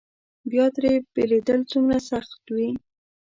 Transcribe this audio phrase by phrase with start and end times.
[0.51, 2.69] بیا ترې بېلېدل څومره سخت وي.